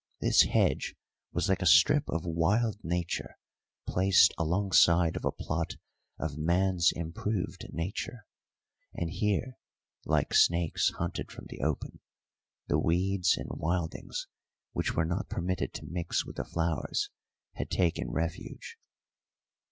[0.19, 0.95] This hedge
[1.31, 3.37] was like a strip of wild nature
[3.85, 5.75] placed alongside of a plot
[6.17, 8.25] of man's improved nature;
[8.95, 9.59] and here,
[10.05, 11.99] like snakes hunted from the open,
[12.67, 14.25] the weeds and wildings
[14.71, 17.11] which were not permitted to mix with the flowers
[17.53, 18.79] had taken refuge.